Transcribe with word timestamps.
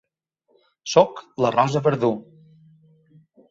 Soc 0.93 1.21
la 1.45 1.53
Rosa 1.57 1.83
Verdú. 1.91 2.11